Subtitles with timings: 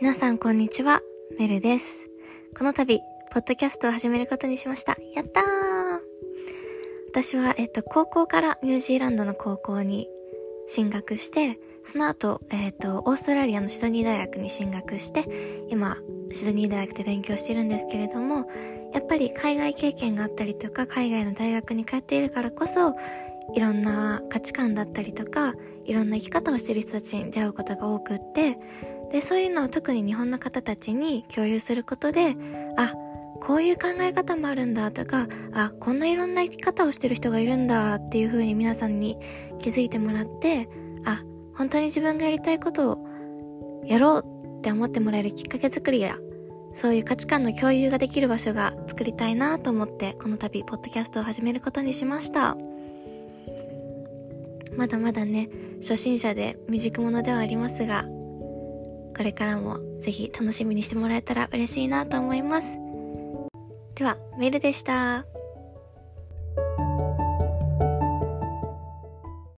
[0.00, 1.02] 皆さんこんにちは、
[1.38, 2.08] メルです。
[2.56, 3.02] この度、
[3.32, 4.96] ポッドキャストを始めることにしました。
[5.14, 5.44] やったー
[7.10, 10.08] 私は、えっと、高校からニュージーランドの高校に
[10.66, 15.98] 進学して、その後、えっと、オーストラリアのシドニー大学に進学して、今、
[16.32, 18.48] シドニー大学で勉強してるんですけれども、
[18.94, 22.96] やっぱり海外経験があったりとか、海外の大学に通っているからこそ、
[23.54, 25.52] いろんな価値観だったりとか、
[25.84, 28.56] いろんな生き方をしている人たちに出会うことが多くって、
[29.12, 32.36] で、そういうのを特に日本の方たちに共有することで、
[32.76, 32.92] あ、
[33.40, 39.16] こういう考え方もあるんだとか、あ、こんないろんな生き方をしてる人がいるんだっていう風に皆さんに
[39.58, 40.68] 気づいてもらって、
[41.04, 41.22] あ、
[41.54, 46.16] 本当に自分がやりたいことをやろうって思ってもらえるきっかけ作りや、
[46.72, 52.56] そういう価値観の共有ができる場所が作りたいなと思って、この度、ポッドキャストを始めることにしました。
[54.76, 55.48] まだまだね、
[55.80, 58.04] 初心者で未熟者ではありますが、
[59.20, 62.78] これからもぜひ楽しみにしてもらえたら嬉しいなと思います。
[63.94, 65.26] では、メールでした。